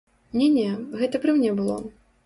[0.39, 0.71] Не-не,
[1.03, 1.79] гэта пры мне было.